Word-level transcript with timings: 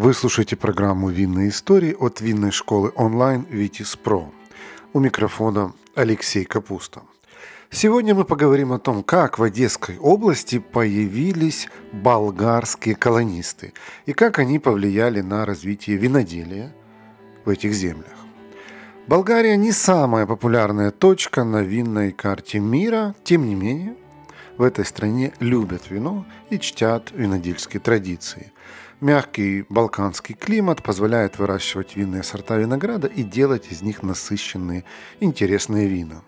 Вы 0.00 0.14
слушаете 0.14 0.54
программу 0.54 1.08
«Винные 1.08 1.48
истории» 1.48 1.92
от 1.92 2.20
винной 2.20 2.52
школы 2.52 2.92
онлайн 2.94 3.44
«Витис 3.50 3.96
Про». 3.96 4.32
У 4.92 5.00
микрофона 5.00 5.72
Алексей 5.96 6.44
Капуста. 6.44 7.02
Сегодня 7.68 8.14
мы 8.14 8.24
поговорим 8.24 8.72
о 8.72 8.78
том, 8.78 9.02
как 9.02 9.40
в 9.40 9.42
Одесской 9.42 9.98
области 9.98 10.60
появились 10.60 11.66
болгарские 11.90 12.94
колонисты 12.94 13.72
и 14.06 14.12
как 14.12 14.38
они 14.38 14.60
повлияли 14.60 15.20
на 15.20 15.44
развитие 15.44 15.96
виноделия 15.96 16.72
в 17.44 17.48
этих 17.48 17.72
землях. 17.72 18.18
Болгария 19.08 19.56
не 19.56 19.72
самая 19.72 20.26
популярная 20.26 20.92
точка 20.92 21.42
на 21.42 21.62
винной 21.62 22.12
карте 22.12 22.60
мира, 22.60 23.16
тем 23.24 23.48
не 23.48 23.56
менее, 23.56 23.96
в 24.58 24.62
этой 24.62 24.84
стране 24.84 25.32
любят 25.40 25.90
вино 25.90 26.24
и 26.50 26.60
чтят 26.60 27.10
винодельские 27.10 27.80
традиции. 27.80 28.52
Мягкий 29.00 29.64
балканский 29.68 30.34
климат 30.34 30.82
позволяет 30.82 31.38
выращивать 31.38 31.94
винные 31.94 32.24
сорта 32.24 32.56
винограда 32.56 33.06
и 33.06 33.22
делать 33.22 33.70
из 33.70 33.80
них 33.80 34.02
насыщенные, 34.02 34.84
интересные 35.20 35.86
вина. 35.86 36.22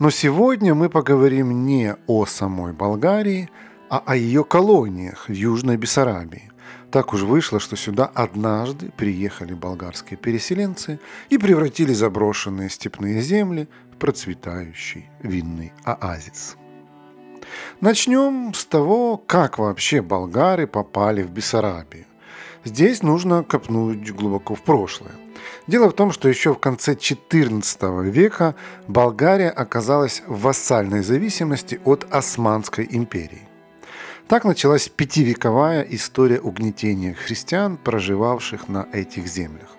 Но 0.00 0.10
сегодня 0.10 0.74
мы 0.74 0.88
поговорим 0.88 1.66
не 1.66 1.94
о 2.08 2.26
самой 2.26 2.72
Болгарии, 2.72 3.48
а 3.88 4.02
о 4.04 4.16
ее 4.16 4.42
колониях 4.42 5.28
в 5.28 5.32
Южной 5.32 5.76
Бессарабии. 5.76 6.50
Так 6.90 7.14
уж 7.14 7.22
вышло, 7.22 7.60
что 7.60 7.76
сюда 7.76 8.06
однажды 8.06 8.90
приехали 8.96 9.54
болгарские 9.54 10.16
переселенцы 10.16 10.98
и 11.28 11.38
превратили 11.38 11.92
заброшенные 11.92 12.70
степные 12.70 13.20
земли 13.20 13.68
в 13.92 13.98
процветающий 13.98 15.08
винный 15.22 15.72
оазис. 15.84 16.56
Начнем 17.80 18.52
с 18.54 18.64
того, 18.64 19.16
как 19.16 19.58
вообще 19.58 20.02
болгары 20.02 20.66
попали 20.66 21.22
в 21.22 21.30
Бессарабию. 21.30 22.06
Здесь 22.64 23.02
нужно 23.02 23.42
копнуть 23.42 24.10
глубоко 24.12 24.54
в 24.54 24.62
прошлое. 24.62 25.12
Дело 25.66 25.88
в 25.88 25.94
том, 25.94 26.12
что 26.12 26.28
еще 26.28 26.52
в 26.52 26.58
конце 26.58 26.92
XIV 26.94 28.10
века 28.10 28.54
Болгария 28.86 29.50
оказалась 29.50 30.22
в 30.26 30.42
вассальной 30.42 31.02
зависимости 31.02 31.80
от 31.84 32.06
Османской 32.10 32.86
империи. 32.90 33.48
Так 34.28 34.44
началась 34.44 34.88
пятивековая 34.88 35.82
история 35.82 36.40
угнетения 36.40 37.14
христиан, 37.14 37.76
проживавших 37.76 38.68
на 38.68 38.86
этих 38.92 39.26
землях. 39.26 39.76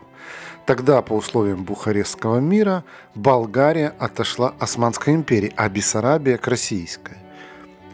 Тогда, 0.66 1.00
по 1.02 1.14
условиям 1.14 1.64
Бухарестского 1.64 2.40
мира, 2.40 2.84
Болгария 3.14 3.94
отошла 3.98 4.54
Османской 4.58 5.14
империи, 5.14 5.52
а 5.56 5.68
Бессарабия 5.68 6.38
к 6.38 6.48
Российской. 6.48 7.18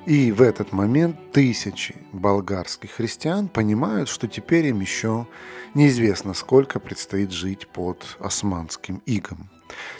И 0.07 0.31
в 0.31 0.41
этот 0.41 0.73
момент 0.73 1.33
тысячи 1.33 1.97
болгарских 2.12 2.93
христиан 2.93 3.49
понимают, 3.49 4.09
что 4.09 4.29
теперь 4.29 4.67
им 4.67 4.81
еще 4.81 5.27
неизвестно, 5.75 6.33
сколько 6.33 6.79
предстоит 6.79 7.33
жить 7.33 7.67
под 7.67 8.17
османским 8.21 9.03
игом. 9.05 9.51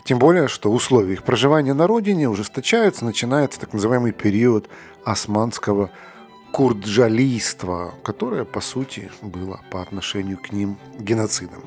Тем 0.05 0.21
более, 0.21 0.47
что 0.47 0.71
условия 0.71 1.15
их 1.15 1.25
проживания 1.25 1.75
на 1.75 1.89
родине 1.89 2.29
ужесточаются, 2.29 3.05
начинается 3.05 3.59
так 3.59 3.73
называемый 3.73 4.13
период 4.13 4.69
османского 5.05 5.91
курджалийства, 6.53 7.93
которое, 8.05 8.45
по 8.45 8.61
сути, 8.61 9.11
было 9.23 9.61
по 9.73 9.83
отношению 9.83 10.39
к 10.39 10.53
ним 10.53 10.79
геноцидом. 11.01 11.65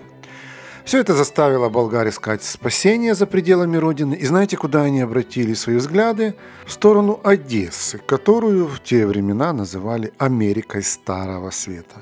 Все 0.90 1.02
это 1.02 1.14
заставило 1.14 1.70
болгар 1.70 2.08
искать 2.08 2.44
спасение 2.44 3.14
за 3.14 3.28
пределами 3.28 3.78
родины. 3.78 4.16
И 4.16 4.26
знаете, 4.26 4.58
куда 4.58 4.82
они 4.82 5.02
обратили 5.02 5.54
свои 5.54 5.76
взгляды? 5.76 6.34
В 6.66 6.72
сторону 6.72 7.20
Одессы, 7.24 8.00
которую 8.00 8.66
в 8.66 8.80
те 8.80 9.06
времена 9.06 9.54
называли 9.54 10.12
Америкой 10.18 10.82
Старого 10.82 11.52
Света. 11.52 12.02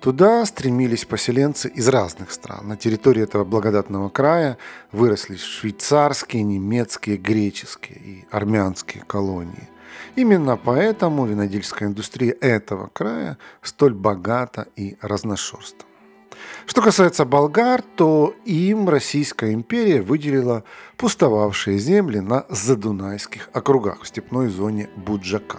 Туда 0.00 0.46
стремились 0.46 1.04
поселенцы 1.04 1.68
из 1.68 1.88
разных 1.88 2.32
стран. 2.32 2.68
На 2.68 2.78
территории 2.78 3.22
этого 3.22 3.44
благодатного 3.44 4.08
края 4.08 4.56
выросли 4.92 5.36
швейцарские, 5.36 6.42
немецкие, 6.42 7.18
греческие 7.18 7.98
и 7.98 8.24
армянские 8.30 9.04
колонии. 9.06 9.68
Именно 10.16 10.56
поэтому 10.56 11.26
винодельская 11.26 11.86
индустрия 11.86 12.34
этого 12.40 12.88
края 12.94 13.36
столь 13.60 13.92
богата 13.92 14.68
и 14.74 14.96
разношерстна. 15.02 15.84
Что 16.66 16.80
касается 16.80 17.24
болгар, 17.24 17.82
то 17.82 18.34
им 18.44 18.88
Российская 18.88 19.52
империя 19.52 20.02
выделила 20.02 20.64
пустовавшие 20.96 21.78
земли 21.78 22.20
на 22.20 22.46
задунайских 22.48 23.48
округах 23.52 24.02
в 24.02 24.08
степной 24.08 24.48
зоне 24.48 24.88
Буджака. 24.96 25.58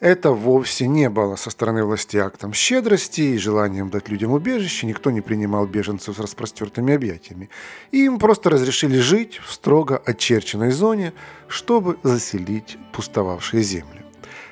Это 0.00 0.30
вовсе 0.30 0.86
не 0.86 1.10
было 1.10 1.34
со 1.34 1.50
стороны 1.50 1.82
власти 1.82 2.18
актом 2.18 2.52
щедрости 2.52 3.20
и 3.20 3.36
желанием 3.36 3.90
дать 3.90 4.08
людям 4.08 4.30
убежище. 4.30 4.86
Никто 4.86 5.10
не 5.10 5.20
принимал 5.20 5.66
беженцев 5.66 6.16
с 6.16 6.20
распростертыми 6.20 6.94
объятиями. 6.94 7.50
Им 7.90 8.20
просто 8.20 8.48
разрешили 8.48 9.00
жить 9.00 9.40
в 9.44 9.52
строго 9.52 10.00
очерченной 10.06 10.70
зоне, 10.70 11.14
чтобы 11.48 11.98
заселить 12.04 12.78
пустовавшие 12.92 13.64
земли. 13.64 14.04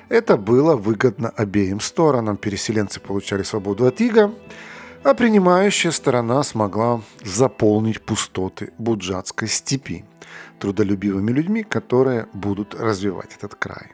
Это 0.09 0.35
было 0.35 0.75
выгодно 0.75 1.29
обеим 1.29 1.79
сторонам. 1.79 2.35
Переселенцы 2.35 2.99
получали 2.99 3.43
свободу 3.43 3.85
от 3.85 4.01
ига, 4.01 4.33
а 5.07 5.13
принимающая 5.13 5.91
сторона 5.91 6.43
смогла 6.43 7.01
заполнить 7.23 8.01
пустоты 8.01 8.73
Буджатской 8.77 9.47
степи 9.47 10.03
трудолюбивыми 10.59 11.31
людьми, 11.31 11.63
которые 11.63 12.27
будут 12.33 12.75
развивать 12.75 13.33
этот 13.37 13.55
край. 13.55 13.93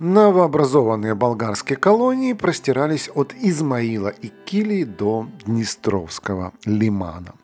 Новообразованные 0.00 1.14
болгарские 1.14 1.76
колонии 1.76 2.32
простирались 2.32 3.08
от 3.14 3.32
Измаила 3.32 4.08
и 4.08 4.32
Килии 4.44 4.82
до 4.82 5.28
Днестровского 5.46 6.52
лимана. 6.64 7.34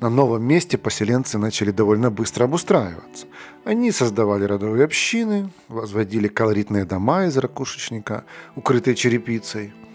На 0.00 0.08
новом 0.08 0.44
месте 0.44 0.78
поселенцы 0.78 1.38
начали 1.38 1.72
довольно 1.72 2.12
быстро 2.12 2.44
обустраиваться. 2.44 3.26
Они 3.64 3.90
создавали 3.90 4.44
родовые 4.44 4.84
общины, 4.84 5.50
возводили 5.66 6.28
колоритные 6.28 6.84
дома 6.84 7.24
из 7.24 7.36
ракушечника, 7.36 8.24
укрытые 8.54 8.94
черепицей– 8.94 9.74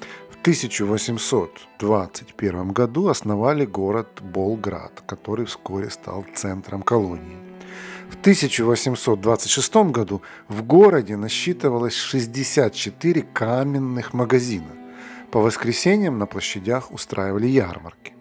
1821 0.41 2.71
году 2.71 3.09
основали 3.09 3.65
город 3.65 4.21
Болград, 4.23 5.03
который 5.05 5.45
вскоре 5.45 5.91
стал 5.91 6.25
центром 6.33 6.81
колонии. 6.81 7.37
В 8.09 8.19
1826 8.21 9.75
году 9.91 10.23
в 10.47 10.63
городе 10.63 11.15
насчитывалось 11.15 11.93
64 11.93 13.21
каменных 13.21 14.15
магазина. 14.15 14.71
По 15.29 15.39
воскресеньям 15.39 16.17
на 16.17 16.25
площадях 16.25 16.91
устраивали 16.91 17.45
ярмарки. 17.45 18.15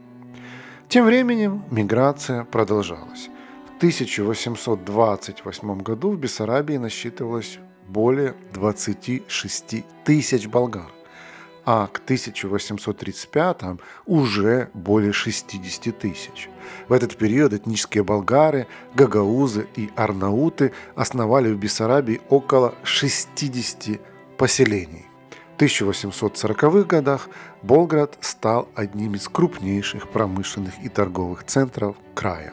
Тем 0.91 1.07
временем 1.07 1.65
миграция 1.71 2.45
продолжалась. 2.45 3.31
В 3.73 3.77
1828 3.79 5.81
году 5.81 6.11
в 6.11 6.19
Бессарабии 6.19 6.77
насчитывалось 6.77 7.59
более 7.89 8.35
26 8.53 9.87
тысяч 10.05 10.49
болгар 10.49 11.00
а 11.73 11.87
к 11.87 12.01
1835 12.01 13.79
уже 14.05 14.71
более 14.75 15.13
60 15.13 15.97
тысяч. 15.97 16.51
В 16.89 16.93
этот 16.93 17.17
период 17.17 17.53
этнические 17.53 18.03
болгары, 18.03 18.67
гагаузы 18.97 19.69
и 19.77 19.89
арнауты 19.95 20.73
основали 20.97 21.53
в 21.53 21.59
Бессарабии 21.61 22.21
около 22.29 22.75
60 22.83 24.01
поселений. 24.37 25.07
В 25.57 25.63
1840-х 25.63 26.89
годах 26.89 27.29
Болград 27.63 28.19
стал 28.21 28.69
одним 28.75 29.15
из 29.15 29.29
крупнейших 29.29 30.09
промышленных 30.09 30.75
и 30.83 30.89
торговых 30.89 31.45
центров 31.45 31.95
края. 32.17 32.53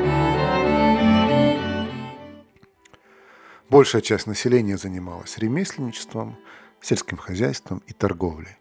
Большая 3.71 4.01
часть 4.01 4.27
населения 4.27 4.77
занималась 4.77 5.37
ремесленничеством, 5.37 6.35
сельским 6.81 7.15
хозяйством 7.15 7.81
и 7.87 7.93
торговлей. 7.93 8.57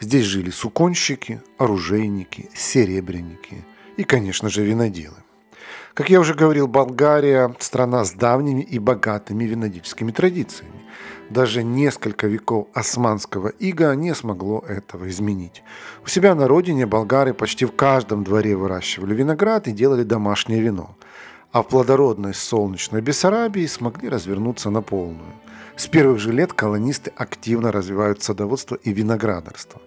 Здесь 0.00 0.24
жили 0.24 0.48
суконщики, 0.48 1.42
оружейники, 1.58 2.48
серебряники 2.54 3.62
и, 3.98 4.04
конечно 4.04 4.48
же, 4.48 4.64
виноделы. 4.64 5.16
Как 5.92 6.08
я 6.08 6.18
уже 6.18 6.32
говорил, 6.32 6.66
Болгария– 6.66 7.54
страна 7.58 8.06
с 8.06 8.12
давними 8.12 8.62
и 8.62 8.78
богатыми 8.78 9.44
винодельскими 9.44 10.12
традициями. 10.12 10.80
Даже 11.28 11.62
несколько 11.62 12.26
веков 12.26 12.68
османского 12.72 13.48
ига 13.48 13.94
не 13.94 14.14
смогло 14.14 14.64
этого 14.66 15.10
изменить. 15.10 15.62
У 16.06 16.08
себя 16.08 16.34
на 16.34 16.48
родине 16.48 16.86
болгары 16.86 17.34
почти 17.34 17.66
в 17.66 17.72
каждом 17.72 18.24
дворе 18.24 18.56
выращивали 18.56 19.14
виноград 19.14 19.68
и 19.68 19.72
делали 19.72 20.04
домашнее 20.04 20.62
вино. 20.62 20.96
А 21.54 21.62
в 21.62 21.68
плодородной 21.68 22.34
солнечной 22.34 23.00
Бессарабии 23.00 23.64
смогли 23.66 24.08
развернуться 24.08 24.70
на 24.70 24.82
полную. 24.82 25.34
С 25.76 25.86
первых 25.86 26.18
же 26.18 26.32
лет 26.32 26.52
колонисты 26.52 27.12
активно 27.16 27.70
развивают 27.70 28.24
садоводство 28.24 28.74
и 28.74 28.92
виноградарство. 28.92 29.80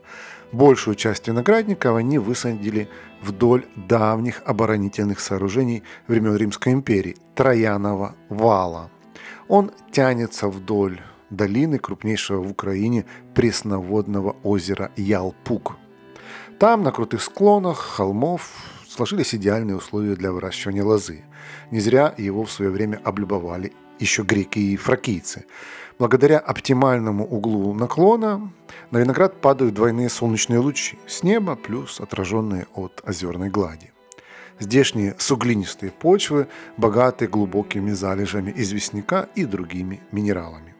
Большую 0.53 0.95
часть 0.95 1.27
виноградников 1.27 1.97
они 1.97 2.19
высадили 2.19 2.87
вдоль 3.21 3.65
давних 3.75 4.43
оборонительных 4.45 5.19
сооружений 5.19 5.83
времен 6.07 6.37
Римской 6.37 6.71
империи– 6.71 7.17
Троянова 7.35 8.15
вала. 8.29 8.89
Он 9.49 9.73
тянется 9.91 10.47
вдоль 10.47 11.01
долины 11.29 11.79
крупнейшего 11.79 12.41
в 12.41 12.49
Украине 12.49 13.03
пресноводного 13.35 14.37
озера 14.41 14.91
Ялпук. 14.95 15.75
Там, 16.59 16.83
на 16.83 16.93
крутых 16.93 17.21
склонах 17.21 17.79
холмов, 17.79 18.53
сложились 18.87 19.35
идеальные 19.35 19.75
условия 19.75 20.15
для 20.15 20.31
выращивания 20.31 20.85
лозы. 20.85 21.25
Не 21.71 21.79
зря 21.79 22.13
его 22.17 22.43
в 22.43 22.51
свое 22.51 22.71
время 22.71 23.01
облюбовали 23.03 23.73
еще 23.99 24.23
греки 24.23 24.59
и 24.59 24.77
фракийцы. 24.77 25.45
Благодаря 25.99 26.37
оптимальному 26.37 27.25
углу 27.25 27.73
наклона 27.73 28.51
на 28.91 28.97
виноград 28.99 29.41
падают 29.41 29.73
двойные 29.73 30.09
солнечные 30.09 30.59
лучи 30.59 30.99
с 31.07 31.23
неба 31.23 31.55
плюс 31.55 31.99
отраженные 31.99 32.67
от 32.75 33.01
озерной 33.03 33.49
глади. 33.49 33.91
Здешние 34.59 35.15
суглинистые 35.17 35.91
почвы 35.91 36.47
богаты 36.77 37.27
глубокими 37.27 37.91
залежами 37.91 38.53
известняка 38.55 39.27
и 39.35 39.45
другими 39.45 39.99
минералами. 40.11 40.75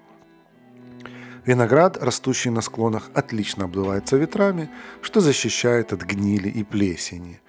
Виноград, 1.46 1.98
растущий 2.04 2.52
на 2.52 2.62
склонах, 2.62 3.10
отлично 3.14 3.66
обдувается 3.66 4.18
ветрами, 4.18 4.70
что 5.02 5.22
защищает 5.22 5.94
от 5.94 6.02
гнили 6.02 6.50
и 6.50 6.64
плесени. 6.64 7.40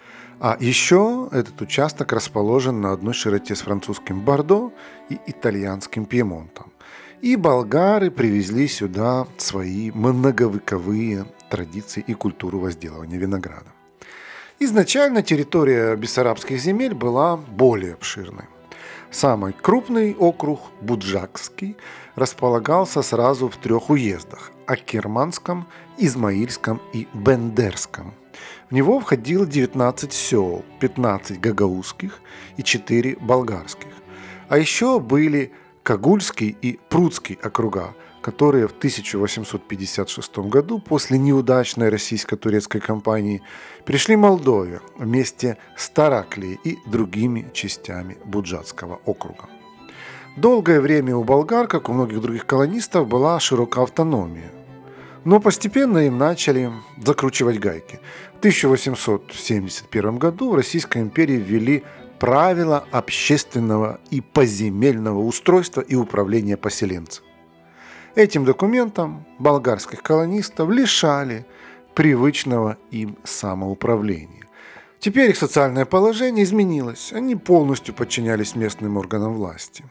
А 0.41 0.57
еще 0.61 1.29
этот 1.33 1.61
участок 1.61 2.13
расположен 2.13 2.81
на 2.81 2.93
одной 2.93 3.13
широте 3.13 3.57
с 3.57 3.63
французским 3.63 4.21
Бордо 4.21 4.73
и 5.09 5.19
итальянским 5.27 6.05
Пьемонтом. 6.05 6.73
И 7.21 7.35
болгары 7.35 8.13
привезли 8.13 8.69
сюда 8.69 9.27
свои 9.37 9.91
многовековые 9.91 11.27
традиции 11.51 12.05
и 12.07 12.15
культуру 12.15 12.61
возделывания 12.61 13.19
винограда. 13.19 13.73
Изначально 14.61 15.23
территория 15.23 15.97
бессарабских 15.97 16.61
земель 16.61 16.95
была 16.95 17.37
более 17.37 17.95
обширной. 17.95 18.45
Самый 19.11 19.53
крупный 19.53 20.15
округ, 20.15 20.61
Буджакский, 20.81 21.77
располагался 22.15 23.03
сразу 23.03 23.49
в 23.49 23.57
трех 23.57 23.91
уездах– 23.91 24.53
Акерманском, 24.67 25.67
Измаильском 25.97 26.81
и 26.93 27.09
Бендерском. 27.15 28.15
В 28.71 28.73
него 28.73 29.01
входило 29.01 29.47
19 29.47 30.13
сел, 30.13 30.63
15 30.81 31.41
гагаузских 31.41 32.21
и 32.59 32.63
4 32.63 33.17
болгарских. 33.21 33.93
А 34.49 34.59
еще 34.59 35.01
были 35.01 35.53
Кагульский 35.83 36.55
и 36.61 36.79
Прудский 36.91 37.39
округа, 37.43 37.95
которые 38.21 38.69
в 38.69 38.73
1856 38.73 40.39
году 40.39 40.81
после 40.81 41.19
неудачной 41.19 41.89
российско-турецкой 41.89 42.81
кампании 42.81 43.41
пришли 43.87 44.17
Молдове 44.17 44.81
вместе 44.99 45.57
с 45.75 45.89
Тараклией 45.89 46.61
и 46.63 46.77
другими 46.87 47.49
частями 47.55 48.19
Буджатского 48.27 49.01
округа. 49.07 49.49
Долгое 50.37 50.83
время 50.83 51.17
у 51.17 51.25
болгар, 51.25 51.69
как 51.69 51.89
у 51.89 51.95
многих 51.95 52.21
других 52.21 52.45
колонистов, 52.45 53.09
была 53.09 53.41
широкая 53.41 53.85
автономия. 53.85 54.53
Но 55.25 55.41
постепенно 55.41 55.99
им 55.99 56.19
начали 56.19 56.71
закручивать 57.03 57.59
гайки. 57.59 58.01
В 58.35 58.39
1871 58.39 60.19
году 60.19 60.51
в 60.51 60.55
Российской 60.55 61.03
империи 61.03 61.37
ввели 61.37 61.85
правила 62.19 62.85
общественного 62.91 64.01
и 64.11 64.21
поземельного 64.21 65.21
устройства 65.21 65.81
и 65.81 65.95
управления 65.95 66.57
поселенцев. 66.57 67.23
Этим 68.15 68.45
документом 68.45 69.25
болгарских 69.39 70.03
колонистов 70.03 70.71
лишали 70.71 71.47
привычного 71.95 72.77
им 72.91 73.17
самоуправления. 73.25 74.47
Теперь 74.99 75.31
их 75.31 75.37
социальное 75.37 75.85
положение 75.85 76.45
изменилось, 76.45 77.13
они 77.13 77.37
полностью 77.37 77.95
подчинялись 77.95 78.57
местным 78.57 78.97
органам 78.97 79.35
власти. 79.35 79.85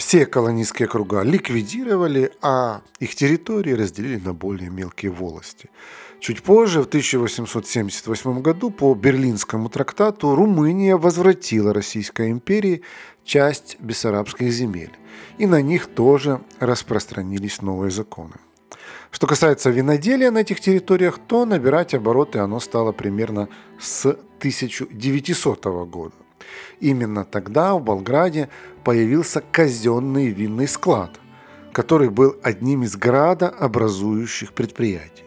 Все 0.00 0.24
колонистские 0.24 0.88
круга 0.88 1.20
ликвидировали, 1.22 2.32
а 2.40 2.80
их 3.00 3.14
территории 3.14 3.72
разделили 3.72 4.18
на 4.18 4.32
более 4.32 4.70
мелкие 4.70 5.12
волости– 5.12 5.68
Чуть 6.20 6.42
позже, 6.42 6.82
в 6.82 6.86
1878 6.86 8.42
году, 8.42 8.70
по 8.70 8.94
Берлинскому 8.94 9.70
трактату 9.70 10.34
Румыния 10.34 10.98
возвратила 10.98 11.72
Российской 11.72 12.30
империи 12.30 12.82
часть 13.24 13.80
бессарабских 13.80 14.52
земель, 14.52 14.92
и 15.38 15.46
на 15.46 15.62
них 15.62 15.86
тоже 15.86 16.42
распространились 16.58 17.62
новые 17.62 17.90
законы. 17.90 18.34
Что 19.10 19.26
касается 19.26 19.70
виноделия 19.70 20.30
на 20.30 20.38
этих 20.38 20.60
территориях, 20.60 21.18
то 21.26 21.46
набирать 21.46 21.94
обороты 21.94 22.38
оно 22.38 22.60
стало 22.60 22.92
примерно 22.92 23.48
с 23.80 24.04
1900 24.04 25.64
года. 25.88 26.14
Именно 26.80 27.24
тогда 27.24 27.74
в 27.74 27.82
Болграде 27.82 28.48
появился 28.84 29.42
казенный 29.52 30.28
винный 30.28 30.68
склад, 30.68 31.20
который 31.72 32.08
был 32.08 32.36
одним 32.42 32.82
из 32.82 32.96
градообразующих 32.96 34.52
предприятий. 34.52 35.24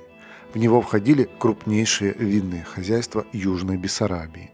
В 0.53 0.58
него 0.58 0.82
входили 0.82 1.29
крупнейшие 1.39 2.13
винные 2.13 2.63
хозяйства 2.63 3.25
Южной 3.34 3.77
Бессарабии. 3.77 4.51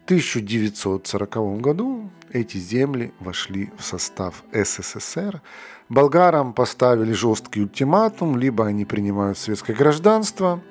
В 0.00 0.04
1940 0.06 1.60
году 1.60 2.10
эти 2.30 2.58
земли 2.58 3.12
вошли 3.20 3.70
в 3.76 3.82
состав 3.82 4.44
СССР. 4.52 5.42
Болгарам 5.88 6.52
поставили 6.52 7.12
жесткий 7.12 7.62
ультиматум, 7.62 8.36
либо 8.36 8.66
они 8.66 8.84
принимают 8.84 9.38
светское 9.38 9.74
гражданство, 9.74 10.62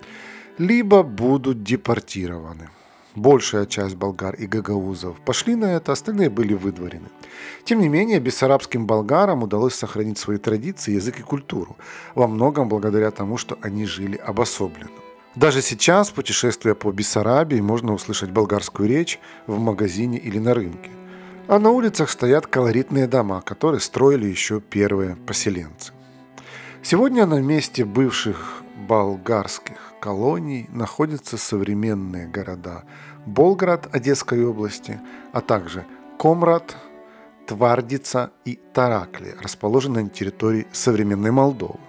либо 0.57 1.03
будут 1.03 1.63
депортированы. 1.63 2.69
Большая 3.15 3.65
часть 3.65 3.95
болгар 3.95 4.35
и 4.35 4.45
гагаузов 4.45 5.21
пошли 5.21 5.55
на 5.55 5.77
это, 5.77 5.93
остальные 5.93 6.29
были 6.29 6.53
выдворены. 6.53 7.07
Тем 7.63 7.79
не 7.79 7.87
менее, 7.87 8.19
бессарабским 8.19 8.85
болгарам 8.85 9.41
удалось 9.41 9.73
сохранить 9.73 10.17
свои 10.17 10.37
традиции, 10.37 10.95
язык 10.95 11.19
и 11.19 11.23
культуру, 11.23 11.77
во 12.13 12.27
многом 12.27 12.67
благодаря 12.67 13.11
тому, 13.11 13.37
что 13.37 13.57
они 13.61 13.85
жили 13.85 14.17
обособленно. 14.17 14.89
Даже 15.35 15.61
сейчас, 15.61 16.11
путешествуя 16.11 16.75
по 16.75 16.91
Бессарабии, 16.91 17.61
можно 17.61 17.93
услышать 17.93 18.31
болгарскую 18.31 18.89
речь 18.89 19.19
в 19.47 19.59
магазине 19.59 20.17
или 20.17 20.39
на 20.39 20.53
рынке. 20.53 20.89
А 21.47 21.59
на 21.59 21.71
улицах 21.71 22.09
стоят 22.09 22.47
колоритные 22.47 23.07
дома, 23.07 23.41
которые 23.41 23.79
строили 23.79 24.27
еще 24.27 24.59
первые 24.59 25.15
поселенцы. 25.15 25.93
Сегодня 26.83 27.25
на 27.25 27.41
месте 27.41 27.85
бывших 27.85 28.64
болгарских 28.75 29.93
колоний 29.99 30.67
находятся 30.71 31.37
современные 31.37 32.27
города 32.27 32.83
Болград 33.25 33.93
Одесской 33.95 34.45
области, 34.45 34.99
а 35.31 35.41
также 35.41 35.85
Комрад, 36.19 36.75
Твардица 37.47 38.31
и 38.43 38.59
Таракли, 38.73 39.35
расположенные 39.41 40.03
на 40.03 40.09
территории 40.09 40.67
современной 40.71 41.31
Молдовы. 41.31 41.79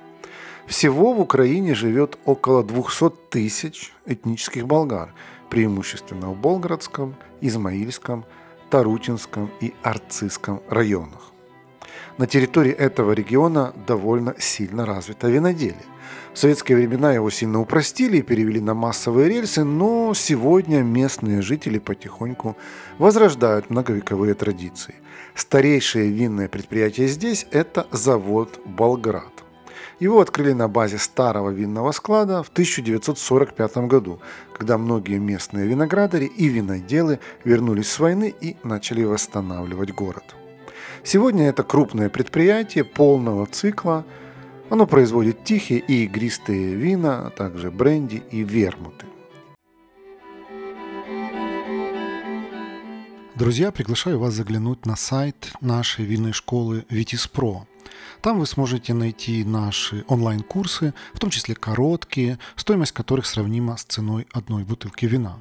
Всего 0.67 1.13
в 1.13 1.21
Украине 1.21 1.75
живет 1.75 2.19
около 2.25 2.65
200 2.65 3.11
тысяч 3.31 3.93
этнических 4.05 4.67
болгар, 4.67 5.15
преимущественно 5.49 6.31
в 6.31 6.37
Болградском, 6.37 7.15
Измаильском, 7.41 8.25
Тарутинском 8.71 9.51
и 9.61 9.75
Арцизском 9.83 10.61
районах. 10.69 11.33
На 12.19 12.27
территории 12.27 12.73
этого 12.73 13.13
региона 13.13 13.73
довольно 13.87 14.35
сильно 14.39 14.87
развито 14.87 15.29
виноделие. 15.29 15.77
В 16.37 16.39
советские 16.39 16.77
времена 16.77 17.15
его 17.15 17.31
сильно 17.31 17.63
упростили 17.63 18.19
и 18.19 18.23
перевели 18.23 18.61
на 18.61 18.75
массовые 18.75 19.31
рельсы, 19.31 19.65
но 19.65 20.13
сегодня 20.13 20.83
местные 20.83 21.41
жители 21.41 21.79
потихоньку 21.79 22.59
возрождают 22.99 23.71
многовековые 23.71 24.35
традиции. 24.35 24.97
Старейшее 25.35 26.11
винное 26.11 26.49
предприятие 26.49 27.09
здесь– 27.09 27.47
это 27.53 27.87
завод 27.91 28.61
«Болград». 28.67 29.33
Его 29.99 30.21
открыли 30.21 30.53
на 30.53 30.69
базе 30.69 30.99
старого 30.99 31.49
винного 31.49 31.93
склада 31.93 32.43
в 32.43 32.51
1945 32.51 33.77
году, 33.89 34.21
когда 34.53 34.77
многие 34.77 35.19
местные 35.19 35.67
виноградари 35.67 36.27
и 36.27 36.49
виноделы 36.49 37.19
вернулись 37.45 37.89
с 37.89 37.99
войны 37.99 38.35
и 38.39 38.59
начали 38.63 39.05
восстанавливать 39.05 39.95
город. 39.95 40.37
Сегодня 41.03 41.49
это 41.49 41.63
крупное 41.63 42.11
предприятие 42.11 42.85
полного 42.85 43.47
цикла. 43.47 44.05
Оно 44.69 44.87
производит 44.87 45.45
тихие 45.45 45.81
и 45.81 46.05
игристые 46.05 46.75
вина, 46.75 47.27
а 47.27 47.31
также 47.31 47.71
бренди 47.71 48.23
и 48.31 48.43
вермуты. 48.43 49.07
Друзья, 53.35 53.71
приглашаю 53.71 54.19
вас 54.19 54.35
заглянуть 54.35 54.87
на 54.87 54.97
сайт 54.97 55.53
нашей 55.61 56.05
винной 56.05 56.33
школы 56.33 56.85
Pro– 56.91 57.63
там 58.21 58.39
вы 58.41 58.47
сможете 58.47 58.95
найти 58.95 59.45
наши 59.45 60.05
онлайн-курсы, 60.09 60.95
в 61.15 61.19
том 61.19 61.31
числе 61.31 61.55
короткие, 61.55 62.39
стоимость 62.57 62.93
которых 62.93 63.27
сравнима 63.27 63.77
с 63.77 63.85
ценой 63.85 64.27
одной 64.33 64.65
бутылки 64.65 65.07
вина. 65.07 65.41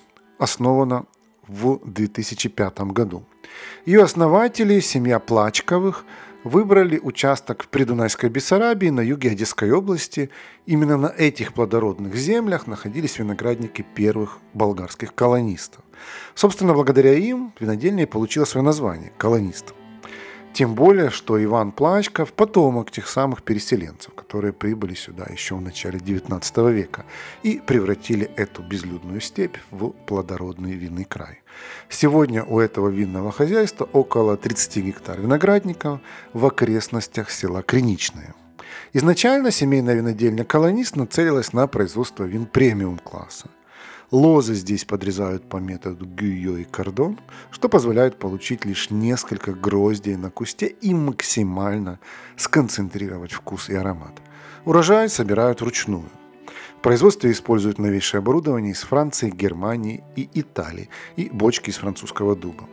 основана 0.41 1.05
в 1.47 1.79
2005 1.85 2.79
году. 2.91 3.23
Ее 3.85 4.03
основатели, 4.03 4.79
семья 4.79 5.19
Плачковых, 5.19 6.05
выбрали 6.43 6.97
участок 6.97 7.63
в 7.63 7.67
Придунайской 7.67 8.29
Бессарабии 8.29 8.89
на 8.89 9.01
юге 9.01 9.31
Одесской 9.31 9.71
области. 9.71 10.29
Именно 10.65 10.97
на 10.97 11.07
этих 11.07 11.53
плодородных 11.53 12.15
землях 12.15 12.67
находились 12.67 13.19
виноградники 13.19 13.85
первых 13.95 14.39
болгарских 14.53 15.13
колонистов. 15.13 15.83
Собственно, 16.33 16.73
благодаря 16.73 17.13
им 17.13 17.53
винодельня 17.59 18.07
получила 18.07 18.45
свое 18.45 18.65
название– 18.65 19.11
«Колонист». 19.17 19.73
Тем 20.53 20.75
более, 20.75 21.09
что 21.09 21.41
Иван 21.41 21.71
Плачков– 21.71 22.33
потомок 22.35 22.91
тех 22.91 23.07
самых 23.07 23.41
переселенцев, 23.41 24.13
которые 24.13 24.51
прибыли 24.51 24.95
сюда 24.95 25.25
еще 25.31 25.55
в 25.55 25.61
начале 25.61 25.97
XIX 25.97 26.71
века 26.71 27.05
и 27.41 27.61
превратили 27.65 28.29
эту 28.35 28.61
безлюдную 28.61 29.21
степь 29.21 29.55
в 29.71 29.91
плодородный 29.91 30.73
винный 30.73 31.05
край. 31.05 31.39
Сегодня 31.87 32.43
у 32.43 32.59
этого 32.59 32.89
винного 32.89 33.31
хозяйства 33.31 33.87
около 33.93 34.35
30 34.35 34.77
гектар 34.77 35.21
виноградников 35.21 36.01
в 36.33 36.45
окрестностях 36.45 37.31
села 37.31 37.63
Криничное. 37.63 38.35
Изначально 38.91 39.51
семейная 39.51 39.95
винодельня 39.95 40.43
«Колонист» 40.43 40.97
нацелилась 40.97 41.53
на 41.53 41.65
производство 41.67 42.25
вин 42.25 42.45
премиум-класса– 42.45 43.47
Лозы 44.11 44.55
здесь 44.55 44.83
подрезают 44.83 45.47
по 45.47 45.55
методу 45.57 46.05
гюйо 46.05 46.57
и 46.57 46.65
кордон, 46.65 47.17
что 47.49 47.69
позволяет 47.69 48.19
получить 48.19 48.65
лишь 48.65 48.89
несколько 48.89 49.53
гроздей 49.53 50.17
на 50.17 50.29
кусте 50.29 50.67
и 50.67 50.93
максимально 50.93 51.97
сконцентрировать 52.35 53.31
вкус 53.31 53.69
и 53.69 53.75
аромат. 53.75 54.21
Урожай 54.65 55.07
собирают 55.07 55.61
вручную. 55.61 56.09
В 56.77 56.81
производстве 56.81 57.31
используют 57.31 57.79
новейшее 57.79 58.19
оборудование 58.19 58.73
из 58.73 58.81
Франции, 58.81 59.29
Германии 59.29 60.03
и 60.17 60.27
Италии 60.33 60.89
и 61.15 61.29
бочки 61.29 61.69
из 61.69 61.77
французского 61.77 62.35
дуба. 62.35 62.67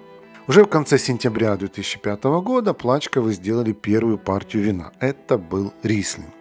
Уже 0.48 0.64
в 0.64 0.68
конце 0.68 0.98
сентября 0.98 1.54
2005 1.56 2.24
года 2.42 2.74
Плачковы 2.74 3.32
сделали 3.32 3.72
первую 3.72 4.18
партию 4.18 4.64
вина. 4.64 4.92
Это 4.98 5.38
был 5.38 5.72
рислинг. 5.84 6.37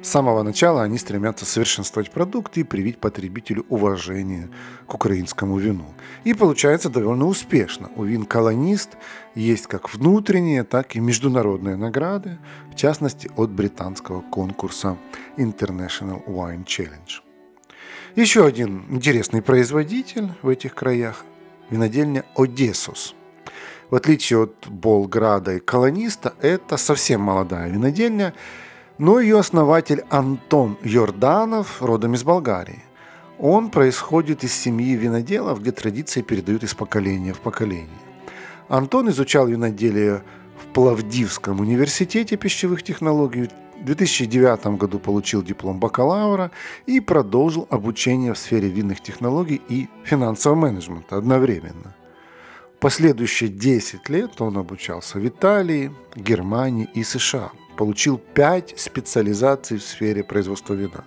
С 0.00 0.10
самого 0.10 0.42
начала 0.44 0.84
они 0.84 0.96
стремятся 0.96 1.44
совершенствовать 1.44 2.12
продукт 2.12 2.56
и 2.56 2.62
привить 2.62 2.98
потребителю 2.98 3.66
уважение 3.68 4.48
к 4.86 4.94
украинскому 4.94 5.58
вину. 5.58 5.86
И 6.22 6.34
получается 6.34 6.88
довольно 6.88 7.26
успешно. 7.26 7.90
У 7.96 8.04
вин 8.04 8.24
«Колонист» 8.24 8.96
есть 9.34 9.66
как 9.66 9.92
внутренние, 9.92 10.62
так 10.62 10.94
и 10.94 11.00
международные 11.00 11.74
награды, 11.74 12.38
в 12.70 12.76
частности 12.76 13.28
от 13.36 13.50
британского 13.50 14.20
конкурса 14.20 14.96
International 15.36 16.24
Wine 16.26 16.64
Challenge. 16.64 17.20
Еще 18.14 18.46
один 18.46 18.84
интересный 18.90 19.42
производитель 19.42 20.30
в 20.42 20.48
этих 20.48 20.76
краях– 20.76 21.24
винодельня 21.70 22.24
«Одессус». 22.36 23.14
В 23.90 23.96
отличие 23.96 24.44
от 24.44 24.68
Болграда 24.68 25.56
и 25.56 25.60
«Колониста», 25.60 26.34
это 26.40 26.76
совсем 26.76 27.20
молодая 27.20 27.68
винодельня– 27.68 28.32
но 28.98 29.20
ее 29.20 29.38
основатель 29.38 30.04
Антон 30.10 30.76
Йорданов 30.82 31.80
родом 31.82 32.14
из 32.14 32.24
Болгарии. 32.24 32.82
Он 33.38 33.70
происходит 33.70 34.42
из 34.42 34.52
семьи 34.52 34.94
виноделов, 34.96 35.60
где 35.60 35.70
традиции 35.70 36.22
передают 36.22 36.64
из 36.64 36.74
поколения 36.74 37.32
в 37.32 37.38
поколение. 37.38 37.88
Антон 38.68 39.08
изучал 39.10 39.46
виноделие 39.46 40.22
в 40.60 40.66
Плавдивском 40.72 41.60
университете 41.60 42.36
пищевых 42.36 42.82
технологий. 42.82 43.48
В 43.80 43.84
2009 43.84 44.76
году 44.76 44.98
получил 44.98 45.40
диплом 45.40 45.78
бакалавра 45.78 46.50
и 46.86 46.98
продолжил 46.98 47.68
обучение 47.70 48.34
в 48.34 48.38
сфере 48.38 48.68
винных 48.68 49.00
технологий 49.00 49.62
и 49.68 49.88
финансового 50.02 50.58
менеджмента 50.58 51.16
одновременно. 51.16 51.94
Последующие 52.80 53.50
10 53.50 54.08
лет 54.08 54.40
он 54.40 54.56
обучался 54.56 55.18
в 55.18 55.26
Италии, 55.26 55.92
Германии 56.14 56.88
и 56.94 57.02
США– 57.02 57.50
получил 57.78 58.18
5 58.18 58.74
специализаций 58.76 59.78
в 59.78 59.82
сфере 59.82 60.24
производства 60.24 60.74
вина. 60.74 61.04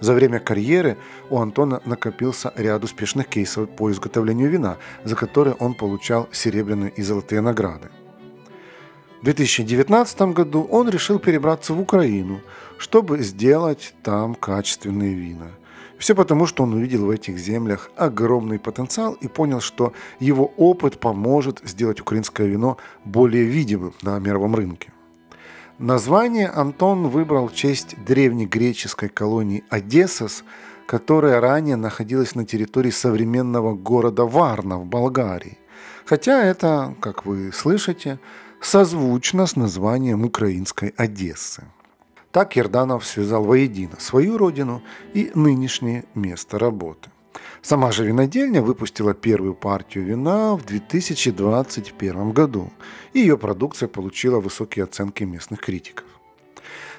За 0.00 0.14
время 0.14 0.40
карьеры 0.40 0.96
у 1.30 1.38
Антона 1.38 1.80
накопился 1.84 2.52
ряд 2.56 2.84
успешных 2.84 3.26
кейсов 3.26 3.68
по 3.68 3.90
изготовлению 3.90 4.48
вина, 4.48 4.76
за 5.04 5.16
которые 5.16 5.54
он 5.54 5.74
получал 5.74 6.28
серебряные 6.32 6.90
и 6.96 7.02
золотые 7.02 7.40
награды. 7.42 7.88
В 9.20 9.24
2019 9.24 10.20
году 10.34 10.62
он 10.70 10.88
решил 10.88 11.18
перебраться 11.18 11.74
в 11.74 11.80
Украину, 11.80 12.40
чтобы 12.78 13.18
сделать 13.18 13.94
там 14.02 14.34
качественные 14.34 15.14
вина. 15.14 15.50
Все 15.98 16.14
потому, 16.14 16.46
что 16.46 16.62
он 16.62 16.74
увидел 16.74 17.06
в 17.06 17.10
этих 17.10 17.38
землях 17.38 17.90
огромный 17.96 18.58
потенциал 18.58 19.14
и 19.14 19.26
понял, 19.26 19.60
что 19.60 19.92
его 20.20 20.52
опыт 20.56 21.00
поможет 21.00 21.60
сделать 21.64 22.00
украинское 22.00 22.46
вино 22.46 22.76
более 23.04 23.44
видимым 23.44 23.92
на 24.02 24.18
мировом 24.20 24.54
рынке. 24.54 24.92
Название 25.78 26.48
Антон 26.48 27.08
выбрал 27.08 27.48
в 27.48 27.54
честь 27.54 27.96
древнегреческой 28.04 29.08
колонии 29.08 29.64
Одессос, 29.70 30.44
которая 30.86 31.40
ранее 31.40 31.76
находилась 31.76 32.34
на 32.34 32.44
территории 32.44 32.90
современного 32.90 33.74
города 33.74 34.24
Варна 34.24 34.78
в 34.78 34.86
Болгарии. 34.86 35.58
Хотя 36.04 36.42
это, 36.42 36.94
как 37.00 37.26
вы 37.26 37.52
слышите, 37.52 38.18
созвучно 38.60 39.46
с 39.46 39.56
названием 39.56 40.24
украинской 40.24 40.94
Одессы. 40.96 41.64
Так 42.32 42.56
Ерданов 42.56 43.06
связал 43.06 43.44
воедино 43.44 43.96
свою 43.98 44.36
родину 44.36 44.82
и 45.14 45.30
нынешнее 45.34 46.04
место 46.14 46.58
работы. 46.58 47.10
Сама 47.62 47.90
же 47.90 48.04
винодельня 48.04 48.62
выпустила 48.62 49.14
первую 49.14 49.54
партию 49.54 50.04
вина 50.04 50.54
в 50.54 50.64
2021 50.64 52.32
году, 52.32 52.70
и 53.12 53.20
ее 53.20 53.36
продукция 53.36 53.88
получила 53.88 54.40
высокие 54.40 54.84
оценки 54.84 55.24
местных 55.24 55.60
критиков. 55.60 56.04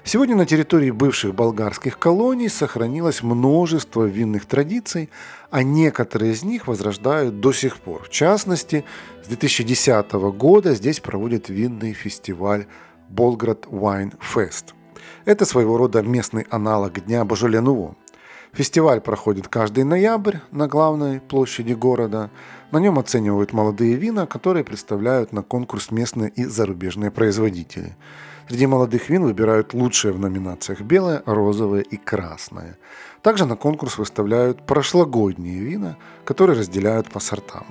Сегодня 0.04 0.36
на 0.36 0.46
территории 0.46 0.92
бывших 0.92 1.36
болгарских 1.36 2.00
колоний 2.00 2.50
сохранилось 2.50 3.22
множество 3.22 4.06
винных 4.06 4.46
традиций, 4.46 5.10
а 5.52 5.62
некоторые 5.62 6.32
из 6.32 6.44
них 6.44 6.68
возрождают 6.68 7.42
до 7.42 7.52
сих 7.52 7.78
пор. 7.78 8.04
В 8.04 8.10
частности, 8.10 8.86
с 9.24 9.28
2010 9.28 10.12
года 10.14 10.74
здесь 10.74 11.00
проводят 11.00 11.50
винный 11.50 11.94
фестиваль 11.94 12.66
Болград 13.10 13.66
Wine 13.66 14.14
Fest. 14.20 14.74
Это 15.26 15.46
своего 15.46 15.78
рода 15.78 16.02
местный 16.02 16.46
аналог 16.50 17.06
Дня 17.06 17.24
Божоле-Нуво. 17.26 17.96
Фестиваль 18.52 19.00
проходит 19.00 19.48
каждый 19.48 19.84
ноябрь 19.84 20.38
на 20.52 20.68
главной 20.68 21.20
площади 21.20 21.74
города. 21.74 22.32
На 22.72 22.80
нем 22.80 22.98
оценивают 22.98 23.54
молодые 23.54 23.96
вина, 23.96 24.26
которые 24.26 24.64
представляют 24.64 25.32
на 25.32 25.44
конкурс 25.44 25.92
местные 25.92 26.30
и 26.32 26.46
зарубежные 26.46 27.12
производители. 27.12 27.96
Среди 28.48 28.66
молодых 28.66 29.10
вин 29.10 29.24
выбирают 29.24 29.76
лучшие 29.76 30.12
в 30.12 30.20
номинациях 30.20 30.82
белое, 30.82 31.22
розовое 31.28 31.82
и 31.82 31.98
красное. 31.98 32.78
Также 33.22 33.46
на 33.46 33.56
конкурс 33.56 34.00
выставляют 34.00 34.66
прошлогодние 34.66 35.60
вина, 35.60 35.98
которые 36.26 36.58
разделяют 36.58 37.10
по 37.12 37.20
сортам. 37.20 37.66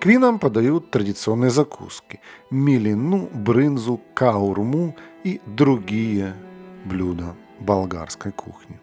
К 0.00 0.06
винам 0.06 0.38
подают 0.38 0.92
традиционные 0.92 1.50
закуски– 1.50 2.20
милину, 2.50 3.28
брынзу, 3.34 4.00
каурму 4.14 4.94
и 5.24 5.40
другие 5.44 6.34
блюда 6.84 7.34
болгарской 7.58 8.30
кухни. 8.30 8.78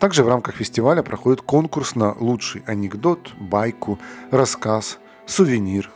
Также 0.00 0.24
в 0.24 0.28
рамках 0.28 0.56
фестиваля 0.56 1.02
проходит 1.02 1.42
конкурс 1.42 1.94
на 1.94 2.14
лучший 2.18 2.64
анекдот, 2.66 3.32
байку, 3.38 4.00
рассказ, 4.32 4.98
сувенир 5.24 5.88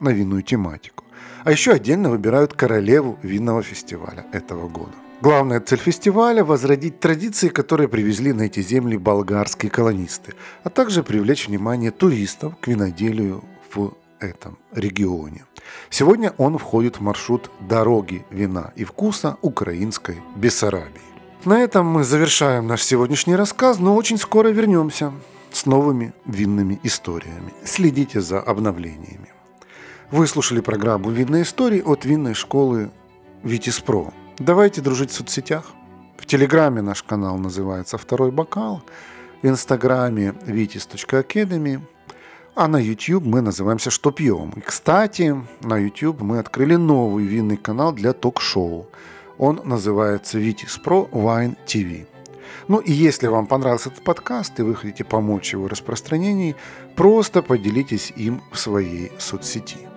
на 0.00 0.08
винную 0.08 0.42
тематику. 0.42 1.04
А 1.44 1.52
еще 1.52 1.70
отдельно 1.70 2.10
выбирают 2.10 2.52
королеву 2.52 3.20
винного 3.22 3.62
фестиваля 3.62 4.26
этого 4.32 4.68
года. 4.68 4.92
Главная 5.20 5.60
цель 5.60 5.78
фестиваля– 5.78 6.44
возродить 6.44 6.98
традиции, 6.98 7.48
которые 7.48 7.88
привезли 7.88 8.32
на 8.32 8.42
эти 8.42 8.60
земли 8.60 8.96
болгарские 8.96 9.70
колонисты, 9.70 10.34
а 10.64 10.68
также 10.68 11.04
привлечь 11.04 11.46
внимание 11.46 11.92
туристов 11.92 12.54
к 12.60 12.66
виноделию 12.66 13.44
в 13.70 13.94
этом 14.20 14.58
регионе. 14.72 15.44
Сегодня 15.90 16.32
он 16.38 16.58
входит 16.58 16.98
в 16.98 17.00
маршрут 17.00 17.50
«Дороги 17.60 18.24
вина 18.30 18.72
и 18.76 18.84
вкуса 18.84 19.36
украинской 19.42 20.22
Бессарабии». 20.36 21.00
На 21.44 21.60
этом 21.60 21.86
мы 21.86 22.04
завершаем 22.04 22.66
наш 22.66 22.82
сегодняшний 22.82 23.36
рассказ, 23.36 23.78
но 23.78 23.94
очень 23.94 24.18
скоро 24.18 24.48
вернемся 24.48 25.12
с 25.52 25.64
новыми 25.66 26.12
винными 26.24 26.80
историями. 26.82 27.52
Следите 27.64 28.20
за 28.20 28.40
обновлениями. 28.40 29.28
Вы 30.10 30.26
слушали 30.26 30.60
программу 30.60 31.10
«Винные 31.10 31.42
истории» 31.42 31.80
от 31.80 32.04
винной 32.04 32.34
школы 32.34 32.90
«Витис 33.42 33.80
Про». 33.80 34.12
Давайте 34.38 34.80
дружить 34.80 35.10
в 35.10 35.14
соцсетях. 35.14 35.64
В 36.16 36.26
Телеграме 36.26 36.82
наш 36.82 37.02
канал 37.02 37.38
называется 37.38 37.96
«Второй 37.96 38.30
бокал», 38.30 38.82
в 39.42 39.46
Инстаграме 39.46 40.34
vitis.academy, 40.46 41.80
а 42.56 42.66
на 42.66 42.78
YouTube 42.78 43.24
мы 43.24 43.40
называемся 43.40 43.90
«Что 43.90 44.10
пьем?». 44.10 44.50
И, 44.56 44.60
кстати, 44.60 45.36
на 45.62 45.78
YouTube 45.78 46.20
мы 46.22 46.40
открыли 46.40 46.74
новый 46.74 47.24
винный 47.24 47.56
канал 47.56 47.92
для 47.92 48.12
ток-шоу– 48.12 48.86
он 49.38 49.60
называется 49.64 50.38
Vitis 50.38 50.80
Pro 50.82 51.10
Wine 51.10 51.56
TV. 51.66 52.06
Ну 52.68 52.78
и 52.78 52.92
если 52.92 53.26
вам 53.28 53.46
понравился 53.46 53.90
этот 53.90 54.02
подкаст 54.02 54.58
и 54.58 54.62
вы 54.62 54.74
хотите 54.74 55.04
помочь 55.04 55.52
его 55.52 55.68
распространении, 55.68 56.56
просто 56.96 57.42
поделитесь 57.42 58.12
им 58.16 58.42
в 58.50 58.58
своей 58.58 59.12
соцсети. 59.18 59.95